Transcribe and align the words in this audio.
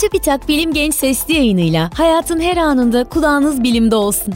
Çubitak 0.00 0.48
Bilim 0.48 0.72
Genç 0.72 0.94
Sesli 0.94 1.34
yayınıyla 1.34 1.90
hayatın 1.96 2.40
her 2.40 2.56
anında 2.56 3.04
kulağınız 3.04 3.62
bilimde 3.62 3.96
olsun. 3.96 4.34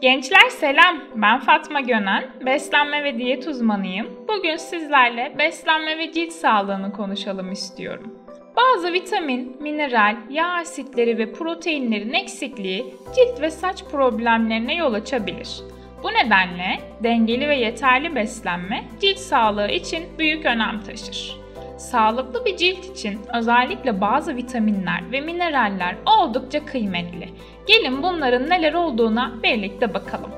Gençler 0.00 0.48
selam, 0.48 0.96
ben 1.14 1.40
Fatma 1.40 1.80
Gönen, 1.80 2.30
beslenme 2.46 3.04
ve 3.04 3.18
diyet 3.18 3.46
uzmanıyım. 3.46 4.06
Bugün 4.28 4.56
sizlerle 4.56 5.34
beslenme 5.38 5.98
ve 5.98 6.12
cilt 6.12 6.32
sağlığını 6.32 6.92
konuşalım 6.92 7.52
istiyorum. 7.52 8.14
Bazı 8.56 8.92
vitamin, 8.92 9.62
mineral, 9.62 10.16
yağ 10.30 10.48
asitleri 10.48 11.18
ve 11.18 11.32
proteinlerin 11.32 12.12
eksikliği 12.12 12.94
cilt 13.16 13.40
ve 13.40 13.50
saç 13.50 13.84
problemlerine 13.84 14.74
yol 14.74 14.94
açabilir. 14.94 15.62
Bu 16.02 16.08
nedenle 16.08 16.80
dengeli 17.02 17.48
ve 17.48 17.56
yeterli 17.56 18.14
beslenme 18.14 18.84
cilt 19.00 19.18
sağlığı 19.18 19.68
için 19.68 20.18
büyük 20.18 20.46
önem 20.46 20.80
taşır. 20.80 21.36
Sağlıklı 21.78 22.44
bir 22.44 22.56
cilt 22.56 22.84
için 22.84 23.20
özellikle 23.34 24.00
bazı 24.00 24.36
vitaminler 24.36 25.12
ve 25.12 25.20
mineraller 25.20 25.96
oldukça 26.06 26.64
kıymetli. 26.64 27.28
Gelin 27.66 28.02
bunların 28.02 28.50
neler 28.50 28.72
olduğuna 28.72 29.32
birlikte 29.42 29.94
bakalım. 29.94 30.30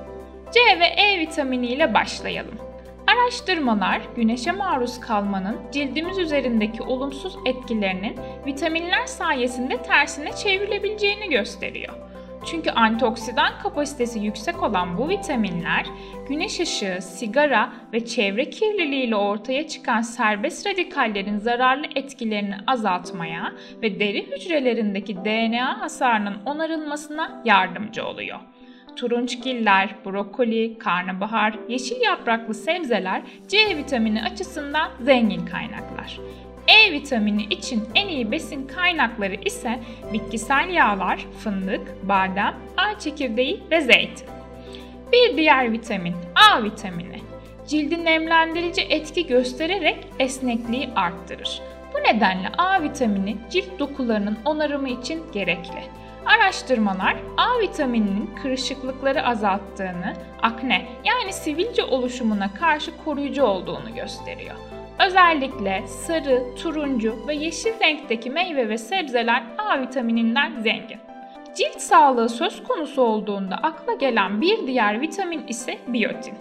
C 0.53 0.81
ve 0.81 0.87
E 0.87 1.21
vitamini 1.21 1.67
ile 1.67 1.95
başlayalım. 1.95 2.55
Araştırmalar 3.07 4.01
güneşe 4.17 4.53
maruz 4.53 5.01
kalmanın 5.01 5.57
cildimiz 5.73 6.19
üzerindeki 6.19 6.83
olumsuz 6.83 7.37
etkilerinin 7.47 8.17
vitaminler 8.47 9.07
sayesinde 9.07 9.83
tersine 9.83 10.33
çevrilebileceğini 10.33 11.29
gösteriyor. 11.31 11.95
Çünkü 12.45 12.71
antioksidan 12.71 13.59
kapasitesi 13.63 14.19
yüksek 14.19 14.63
olan 14.63 14.99
bu 14.99 15.09
vitaminler 15.09 15.87
güneş 16.29 16.61
ışığı, 16.61 16.99
sigara 17.01 17.73
ve 17.93 18.07
çevre 18.07 18.51
kirliliğiyle 18.51 19.17
ortaya 19.17 19.69
çıkan 19.69 20.01
serbest 20.01 20.67
radikallerin 20.67 21.39
zararlı 21.39 21.87
etkilerini 21.95 22.57
azaltmaya 22.67 23.53
ve 23.83 24.01
deri 24.01 24.27
hücrelerindeki 24.31 25.17
DNA 25.17 25.81
hasarının 25.81 26.37
onarılmasına 26.47 27.43
yardımcı 27.45 28.07
oluyor. 28.07 28.39
Turunçgiller, 28.97 29.95
brokoli, 30.05 30.79
karnabahar, 30.79 31.59
yeşil 31.69 32.01
yapraklı 32.01 32.55
sebzeler 32.55 33.23
C 33.49 33.77
vitamini 33.77 34.23
açısından 34.23 34.91
zengin 35.01 35.47
kaynaklar. 35.47 36.21
E 36.69 36.93
vitamini 36.93 37.43
için 37.45 37.89
en 37.95 38.09
iyi 38.09 38.31
besin 38.31 38.67
kaynakları 38.67 39.35
ise 39.35 39.81
bitkisel 40.13 40.69
yağlar, 40.69 41.27
fındık, 41.39 42.09
badem, 42.09 42.55
ay 42.77 42.99
çekirdeği 42.99 43.61
ve 43.71 43.81
zeytin. 43.81 44.27
Bir 45.13 45.37
diğer 45.37 45.73
vitamin 45.73 46.15
A 46.35 46.65
vitamini. 46.65 47.21
Cildi 47.69 48.05
nemlendirici 48.05 48.81
etki 48.81 49.27
göstererek 49.27 50.07
esnekliği 50.19 50.89
arttırır. 50.97 51.63
Bu 51.95 51.99
nedenle 51.99 52.49
A 52.59 52.83
vitamini 52.83 53.37
cilt 53.51 53.79
dokularının 53.79 54.39
onarımı 54.45 54.89
için 54.89 55.23
gerekli. 55.33 55.83
Araştırmalar 56.27 57.17
A 57.37 57.61
vitamininin 57.61 58.31
kırışıklıkları 58.43 59.27
azalttığını, 59.27 60.15
akne 60.43 60.87
yani 61.05 61.33
sivilce 61.33 61.85
oluşumuna 61.85 62.55
karşı 62.55 63.05
koruyucu 63.05 63.45
olduğunu 63.45 63.95
gösteriyor. 63.95 64.55
Özellikle 65.07 65.87
sarı, 65.87 66.43
turuncu 66.63 67.15
ve 67.29 67.35
yeşil 67.35 67.73
renkteki 67.81 68.31
meyve 68.31 68.69
ve 68.69 68.79
sebzeler 68.79 69.43
A 69.59 69.81
vitamininden 69.81 70.53
zengin. 70.61 70.99
Cilt 71.57 71.81
sağlığı 71.81 72.29
söz 72.29 72.63
konusu 72.63 73.03
olduğunda 73.03 73.57
akla 73.57 73.95
gelen 73.95 74.41
bir 74.41 74.67
diğer 74.67 75.01
vitamin 75.01 75.47
ise 75.47 75.79
biyotin. 75.87 76.35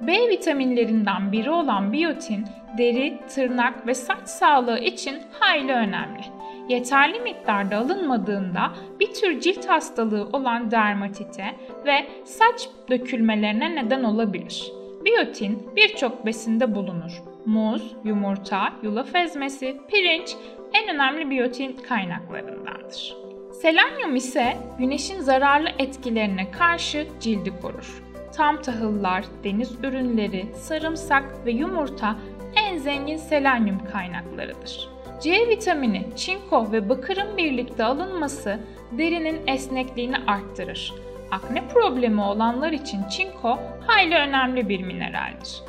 B 0.00 0.28
vitaminlerinden 0.28 1.32
biri 1.32 1.50
olan 1.50 1.92
biyotin, 1.92 2.46
deri, 2.78 3.18
tırnak 3.34 3.86
ve 3.86 3.94
saç 3.94 4.28
sağlığı 4.28 4.78
için 4.78 5.16
hayli 5.40 5.72
önemli. 5.72 6.22
Yeterli 6.68 7.20
miktarda 7.20 7.76
alınmadığında 7.76 8.72
bir 9.00 9.14
tür 9.14 9.40
cilt 9.40 9.68
hastalığı 9.68 10.28
olan 10.32 10.70
dermatite 10.70 11.44
ve 11.86 12.06
saç 12.24 12.68
dökülmelerine 12.90 13.74
neden 13.74 14.04
olabilir. 14.04 14.72
Biyotin 15.04 15.70
birçok 15.76 16.26
besinde 16.26 16.74
bulunur 16.74 17.31
muz, 17.46 17.96
yumurta, 18.04 18.72
yulaf 18.82 19.14
ezmesi, 19.14 19.80
pirinç 19.88 20.36
en 20.72 20.94
önemli 20.94 21.30
biyotin 21.30 21.76
kaynaklarındandır. 21.88 23.16
Selenyum 23.52 24.16
ise 24.16 24.56
güneşin 24.78 25.20
zararlı 25.20 25.68
etkilerine 25.78 26.50
karşı 26.50 27.06
cildi 27.20 27.60
korur. 27.62 28.02
Tam 28.36 28.62
tahıllar, 28.62 29.24
deniz 29.44 29.72
ürünleri, 29.84 30.46
sarımsak 30.54 31.46
ve 31.46 31.50
yumurta 31.50 32.16
en 32.56 32.78
zengin 32.78 33.16
selenyum 33.16 33.84
kaynaklarıdır. 33.92 34.88
C 35.22 35.48
vitamini, 35.48 36.06
çinko 36.16 36.72
ve 36.72 36.88
bakırın 36.88 37.36
birlikte 37.36 37.84
alınması 37.84 38.60
derinin 38.98 39.40
esnekliğini 39.46 40.16
arttırır. 40.26 40.94
Akne 41.30 41.68
problemi 41.68 42.22
olanlar 42.22 42.72
için 42.72 43.04
çinko 43.08 43.58
hayli 43.86 44.14
önemli 44.14 44.68
bir 44.68 44.82
mineraldir. 44.82 45.62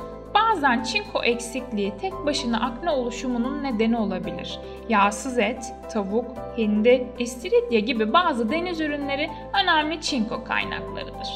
Bazen 0.54 0.82
çinko 0.82 1.24
eksikliği 1.24 1.92
tek 2.00 2.12
başına 2.26 2.60
akne 2.60 2.90
oluşumunun 2.90 3.62
nedeni 3.62 3.96
olabilir. 3.96 4.58
Yağsız 4.88 5.38
et, 5.38 5.74
tavuk, 5.92 6.36
hindi, 6.58 7.06
istiridye 7.18 7.80
gibi 7.80 8.12
bazı 8.12 8.50
deniz 8.50 8.80
ürünleri 8.80 9.30
önemli 9.62 10.00
çinko 10.00 10.44
kaynaklarıdır. 10.44 11.28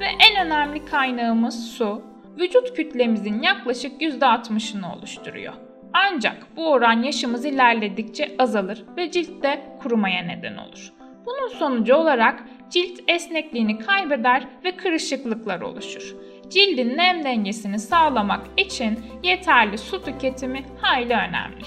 Ve 0.00 0.04
en 0.04 0.46
önemli 0.46 0.84
kaynağımız 0.84 1.70
su. 1.70 2.02
Vücut 2.40 2.76
kütlemizin 2.76 3.42
yaklaşık 3.42 4.02
%60'ını 4.02 4.98
oluşturuyor. 4.98 5.52
Ancak 5.92 6.46
bu 6.56 6.70
oran 6.70 7.02
yaşımız 7.02 7.44
ilerledikçe 7.44 8.34
azalır 8.38 8.84
ve 8.96 9.10
ciltte 9.10 9.76
kurumaya 9.82 10.22
neden 10.22 10.56
olur. 10.56 10.92
Bunun 11.26 11.48
sonucu 11.48 11.94
olarak 11.94 12.44
cilt 12.70 13.00
esnekliğini 13.08 13.78
kaybeder 13.78 14.48
ve 14.64 14.76
kırışıklıklar 14.76 15.60
oluşur 15.60 16.16
cildin 16.52 16.96
nem 16.96 17.24
dengesini 17.24 17.78
sağlamak 17.78 18.40
için 18.56 19.00
yeterli 19.22 19.78
su 19.78 20.04
tüketimi 20.04 20.64
hayli 20.80 21.14
önemli. 21.14 21.64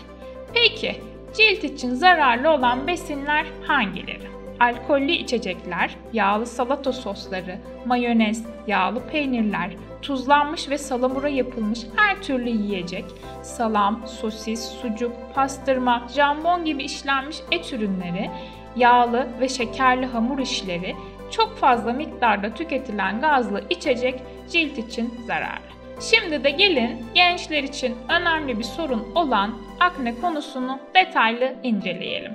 Peki 0.53 0.95
cilt 1.37 1.63
için 1.63 1.93
zararlı 1.93 2.49
olan 2.49 2.87
besinler 2.87 3.45
hangileri? 3.67 4.27
Alkollü 4.59 5.11
içecekler, 5.11 5.95
yağlı 6.13 6.45
salata 6.45 6.93
sosları, 6.93 7.59
mayonez, 7.85 8.45
yağlı 8.67 9.07
peynirler, 9.07 9.69
tuzlanmış 10.01 10.69
ve 10.69 10.77
salamura 10.77 11.29
yapılmış 11.29 11.79
her 11.95 12.21
türlü 12.21 12.49
yiyecek, 12.49 13.05
salam, 13.41 14.07
sosis, 14.07 14.69
sucuk, 14.81 15.11
pastırma, 15.35 16.07
jambon 16.15 16.65
gibi 16.65 16.83
işlenmiş 16.83 17.37
et 17.51 17.73
ürünleri, 17.73 18.31
yağlı 18.75 19.27
ve 19.39 19.49
şekerli 19.49 20.05
hamur 20.05 20.39
işleri, 20.39 20.95
çok 21.35 21.57
fazla 21.57 21.93
miktarda 21.93 22.53
tüketilen 22.53 23.21
gazlı 23.21 23.63
içecek 23.69 24.21
cilt 24.51 24.77
için 24.77 25.13
zararlı. 25.27 25.75
Şimdi 25.99 26.43
de 26.43 26.49
gelin 26.49 27.05
gençler 27.13 27.63
için 27.63 27.95
önemli 28.09 28.59
bir 28.59 28.63
sorun 28.63 29.07
olan 29.15 29.53
akne 29.79 30.15
konusunu 30.21 30.79
detaylı 30.95 31.53
inceleyelim. 31.63 32.33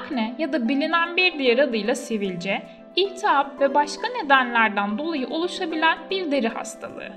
Akne 0.00 0.34
ya 0.38 0.52
da 0.52 0.68
bilinen 0.68 1.16
bir 1.16 1.38
diğer 1.38 1.58
adıyla 1.58 1.94
sivilce, 1.94 2.62
iltihap 2.96 3.60
ve 3.60 3.74
başka 3.74 4.08
nedenlerden 4.08 4.98
dolayı 4.98 5.26
oluşabilen 5.26 5.98
bir 6.10 6.30
deri 6.30 6.48
hastalığı 6.48 7.12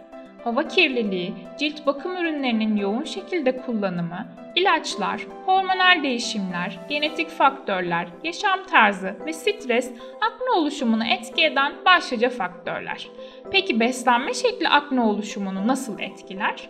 hava 0.47 0.68
kirliliği, 0.68 1.34
cilt 1.59 1.85
bakım 1.85 2.18
ürünlerinin 2.18 2.78
yoğun 2.78 3.03
şekilde 3.03 3.58
kullanımı, 3.58 4.28
ilaçlar, 4.56 5.22
hormonal 5.46 6.03
değişimler, 6.03 6.80
genetik 6.90 7.30
faktörler, 7.30 8.08
yaşam 8.24 8.63
tarzı 8.63 9.16
ve 9.25 9.34
stres 9.34 9.91
akne 10.22 10.50
oluşumunu 10.56 11.03
etki 11.06 11.46
eden 11.46 11.74
başlıca 11.86 12.30
faktörler. 12.30 13.07
Peki 13.52 13.80
beslenme 13.80 14.34
şekli 14.34 14.69
akne 14.69 15.02
oluşumunu 15.02 15.68
nasıl 15.68 16.00
etkiler? 16.00 16.69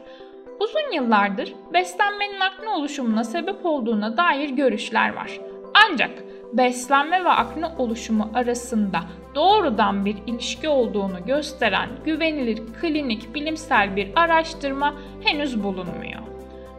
Uzun 0.60 0.92
yıllardır 0.94 1.54
beslenmenin 1.74 2.40
akne 2.40 2.70
oluşumuna 2.70 3.24
sebep 3.24 3.66
olduğuna 3.66 4.18
dair 4.18 4.50
görüşler 4.50 5.14
var. 5.14 5.40
Ancak 5.74 6.12
beslenme 6.54 7.26
ve 7.26 7.30
akne 7.30 7.66
oluşumu 7.78 8.32
arasında 8.34 9.00
doğrudan 9.38 10.06
bir 10.06 10.16
ilişki 10.28 10.70
olduğunu 10.70 11.26
gösteren 11.26 11.90
güvenilir 12.06 12.62
klinik 12.82 13.36
bilimsel 13.36 13.96
bir 13.96 14.10
araştırma 14.16 14.94
henüz 15.24 15.64
bulunmuyor. 15.64 16.22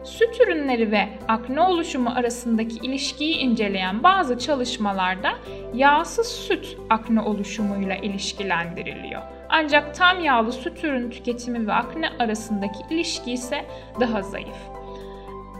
Süt 0.03 0.41
ürünleri 0.41 0.91
ve 0.91 1.09
akne 1.27 1.61
oluşumu 1.61 2.09
arasındaki 2.09 2.87
ilişkiyi 2.87 3.37
inceleyen 3.37 4.03
bazı 4.03 4.39
çalışmalarda 4.39 5.31
yağsız 5.73 6.27
süt 6.27 6.77
akne 6.89 7.21
oluşumuyla 7.21 7.95
ilişkilendiriliyor. 7.95 9.21
Ancak 9.49 9.95
tam 9.95 10.23
yağlı 10.23 10.51
süt 10.51 10.83
ürün 10.83 11.09
tüketimi 11.09 11.67
ve 11.67 11.73
akne 11.73 12.09
arasındaki 12.19 12.79
ilişki 12.89 13.31
ise 13.31 13.65
daha 13.99 14.21
zayıf. 14.21 14.78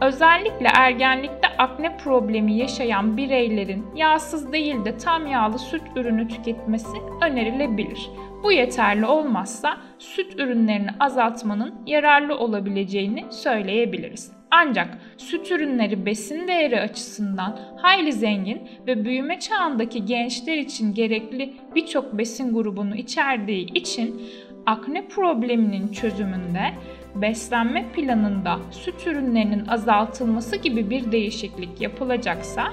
Özellikle 0.02 0.68
ergenlikte 0.76 1.48
akne 1.58 1.98
problemi 1.98 2.54
yaşayan 2.54 3.18
bireylerin 3.18 3.86
yağsız 3.96 4.54
değil 4.54 4.86
de 4.86 4.98
tam 4.98 5.28
yağlı 5.28 5.60
süt 5.60 5.82
ürünü 5.96 6.28
tüketmesi 6.28 6.98
önerilebilir. 7.22 8.10
Bu 8.44 8.52
yeterli 8.52 9.06
olmazsa 9.06 9.78
süt 9.98 10.40
ürünlerini 10.40 10.90
azaltmanın 11.00 11.76
yararlı 11.86 12.38
olabileceğini 12.38 13.26
söyleyebiliriz. 13.30 14.32
Ancak 14.52 14.98
süt 15.18 15.52
ürünleri 15.52 16.06
besin 16.06 16.48
değeri 16.48 16.82
açısından 16.82 17.60
hayli 17.78 18.14
zengin 18.14 18.70
ve 18.88 19.06
büyüme 19.06 19.40
çağındaki 19.40 20.06
gençler 20.06 20.58
için 20.58 20.94
gerekli 20.94 21.54
birçok 21.76 22.18
besin 22.18 22.54
grubunu 22.54 22.96
içerdiği 22.96 23.74
için 23.74 24.22
akne 24.66 25.08
probleminin 25.08 25.88
çözümünde 25.88 26.74
beslenme 27.16 27.92
planında 27.92 28.60
süt 28.72 29.08
ürünlerinin 29.08 29.68
azaltılması 29.68 30.56
gibi 30.56 30.90
bir 30.90 31.12
değişiklik 31.12 31.82
yapılacaksa 31.82 32.72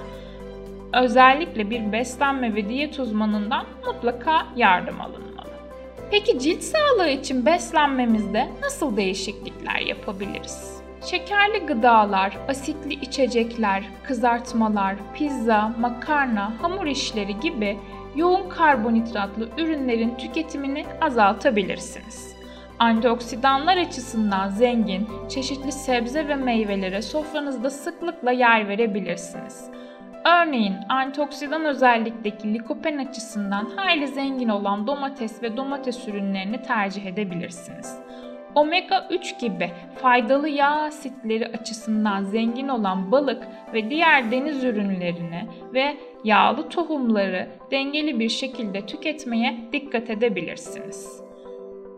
özellikle 0.92 1.70
bir 1.70 1.92
beslenme 1.92 2.54
ve 2.54 2.68
diyet 2.68 2.98
uzmanından 2.98 3.66
mutlaka 3.86 4.46
yardım 4.56 5.00
alınmalı. 5.00 5.50
Peki 6.10 6.38
cilt 6.38 6.62
sağlığı 6.62 7.08
için 7.08 7.46
beslenmemizde 7.46 8.48
nasıl 8.62 8.96
değişiklikler 8.96 9.80
yapabiliriz? 9.80 10.76
Şekerli 11.10 11.66
gıdalar, 11.66 12.38
asitli 12.48 12.94
içecekler, 12.94 13.84
kızartmalar, 14.04 14.96
pizza, 15.14 15.72
makarna, 15.80 16.52
hamur 16.62 16.86
işleri 16.86 17.40
gibi 17.40 17.78
yoğun 18.16 18.48
karbonhidratlı 18.48 19.48
ürünlerin 19.58 20.14
tüketimini 20.18 20.84
azaltabilirsiniz. 21.00 22.35
Antioksidanlar 22.78 23.76
açısından 23.76 24.48
zengin, 24.48 25.08
çeşitli 25.28 25.72
sebze 25.72 26.28
ve 26.28 26.34
meyvelere 26.34 27.02
sofranızda 27.02 27.70
sıklıkla 27.70 28.30
yer 28.32 28.68
verebilirsiniz. 28.68 29.70
Örneğin 30.24 30.74
antioksidan 30.88 31.64
özellikteki 31.64 32.54
likopen 32.54 32.98
açısından 32.98 33.70
hayli 33.76 34.08
zengin 34.08 34.48
olan 34.48 34.86
domates 34.86 35.42
ve 35.42 35.56
domates 35.56 36.08
ürünlerini 36.08 36.62
tercih 36.62 37.06
edebilirsiniz. 37.06 37.98
Omega 38.54 39.08
3 39.10 39.40
gibi 39.40 39.70
faydalı 39.94 40.48
yağ 40.48 40.70
asitleri 40.70 41.46
açısından 41.46 42.24
zengin 42.24 42.68
olan 42.68 43.12
balık 43.12 43.48
ve 43.74 43.90
diğer 43.90 44.30
deniz 44.30 44.64
ürünlerini 44.64 45.46
ve 45.74 45.96
yağlı 46.24 46.68
tohumları 46.68 47.48
dengeli 47.70 48.20
bir 48.20 48.28
şekilde 48.28 48.86
tüketmeye 48.86 49.58
dikkat 49.72 50.10
edebilirsiniz. 50.10 51.25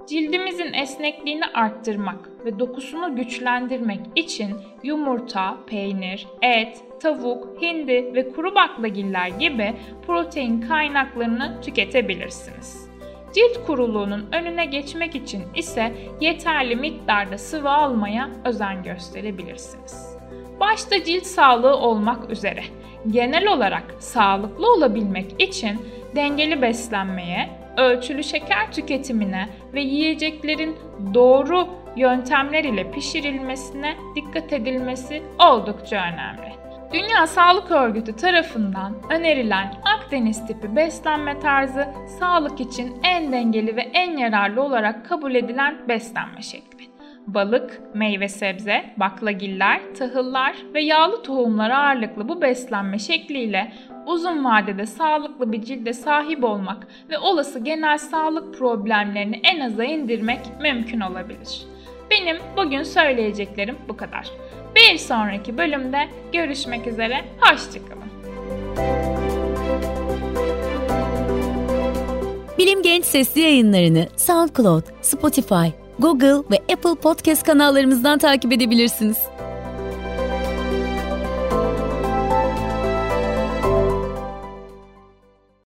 Cildimizin 0.08 0.72
esnekliğini 0.72 1.46
arttırmak 1.54 2.44
ve 2.44 2.58
dokusunu 2.58 3.16
güçlendirmek 3.16 4.00
için 4.16 4.56
yumurta, 4.82 5.56
peynir, 5.66 6.26
et, 6.42 6.84
tavuk, 7.00 7.62
hindi 7.62 8.14
ve 8.14 8.28
kuru 8.32 8.54
baklagiller 8.54 9.28
gibi 9.28 9.74
protein 10.06 10.60
kaynaklarını 10.60 11.60
tüketebilirsiniz. 11.62 12.88
Cilt 13.34 13.66
kuruluğunun 13.66 14.28
önüne 14.32 14.64
geçmek 14.64 15.14
için 15.14 15.42
ise 15.54 15.92
yeterli 16.20 16.76
miktarda 16.76 17.38
sıvı 17.38 17.70
almaya 17.70 18.30
özen 18.44 18.82
gösterebilirsiniz. 18.82 20.16
Başta 20.60 21.04
cilt 21.04 21.24
sağlığı 21.24 21.76
olmak 21.76 22.30
üzere 22.30 22.62
genel 23.10 23.46
olarak 23.46 23.94
sağlıklı 23.98 24.72
olabilmek 24.72 25.42
için 25.42 25.80
dengeli 26.16 26.62
beslenmeye, 26.62 27.57
ölçülü 27.78 28.24
şeker 28.24 28.72
tüketimine 28.72 29.48
ve 29.74 29.80
yiyeceklerin 29.80 30.76
doğru 31.14 31.68
yöntemler 31.96 32.64
ile 32.64 32.90
pişirilmesine 32.90 33.96
dikkat 34.14 34.52
edilmesi 34.52 35.22
oldukça 35.38 35.96
önemli. 35.96 36.58
Dünya 36.92 37.26
Sağlık 37.26 37.70
Örgütü 37.70 38.16
tarafından 38.16 38.96
önerilen 39.10 39.74
Akdeniz 39.84 40.46
tipi 40.46 40.76
beslenme 40.76 41.40
tarzı 41.40 41.88
sağlık 42.18 42.60
için 42.60 43.00
en 43.02 43.32
dengeli 43.32 43.76
ve 43.76 43.80
en 43.80 44.16
yararlı 44.16 44.62
olarak 44.62 45.08
kabul 45.08 45.34
edilen 45.34 45.88
beslenme 45.88 46.42
şekli. 46.42 46.97
Balık, 47.34 47.80
meyve 47.94 48.28
sebze, 48.28 48.84
baklagiller, 48.96 49.80
tahıllar 49.98 50.56
ve 50.74 50.82
yağlı 50.82 51.22
tohumlar 51.22 51.70
ağırlıklı 51.70 52.28
bu 52.28 52.42
beslenme 52.42 52.98
şekliyle 52.98 53.72
uzun 54.06 54.44
vadede 54.44 54.86
sağlıklı 54.86 55.52
bir 55.52 55.62
cilde 55.62 55.92
sahip 55.92 56.44
olmak 56.44 56.86
ve 57.10 57.18
olası 57.18 57.58
genel 57.58 57.98
sağlık 57.98 58.54
problemlerini 58.58 59.40
en 59.44 59.60
aza 59.60 59.84
indirmek 59.84 60.40
mümkün 60.60 61.00
olabilir. 61.00 61.62
Benim 62.10 62.36
bugün 62.56 62.82
söyleyeceklerim 62.82 63.76
bu 63.88 63.96
kadar. 63.96 64.26
Bir 64.76 64.98
sonraki 64.98 65.58
bölümde 65.58 66.08
görüşmek 66.32 66.86
üzere, 66.86 67.24
hoşçakalın. 67.40 68.08
Bilim 72.58 72.82
Genç 72.82 73.04
sesli 73.04 73.40
yayınlarını 73.40 74.08
SoundCloud, 74.16 74.84
Spotify, 75.00 75.87
Google 75.98 76.42
ve 76.50 76.72
Apple 76.72 76.94
Podcast 76.94 77.42
kanallarımızdan 77.42 78.18
takip 78.18 78.52
edebilirsiniz. 78.52 79.16